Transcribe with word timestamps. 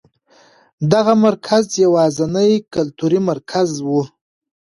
دغه 0.91 1.13
مرکز 1.25 1.63
یوازېنی 1.83 2.51
کلتوري 2.73 3.19
مرکز 3.29 3.69
و. 3.87 3.89